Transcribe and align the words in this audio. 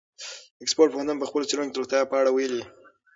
د 0.57 0.59
اکسفورډ 0.63 0.89
پوهنتون 0.93 1.17
په 1.19 1.27
خپلو 1.29 1.47
څېړنو 1.49 1.67
کې 1.69 1.73
د 1.73 1.79
روغتیا 1.79 2.01
په 2.07 2.15
اړه 2.21 2.31
ویلي. 2.31 2.63